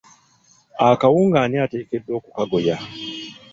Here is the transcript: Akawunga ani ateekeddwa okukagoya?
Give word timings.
Akawunga 0.89 1.37
ani 1.43 1.57
ateekeddwa 1.65 2.13
okukagoya? 2.19 2.77